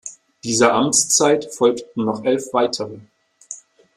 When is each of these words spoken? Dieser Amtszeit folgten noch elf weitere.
Dieser 0.43 0.73
Amtszeit 0.73 1.53
folgten 1.53 2.05
noch 2.05 2.25
elf 2.25 2.51
weitere. 2.53 2.97